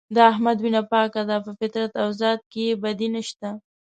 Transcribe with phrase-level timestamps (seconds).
[0.15, 3.49] د احمد وینه پاکه ده په فطرت او ذات کې یې بدي نشته.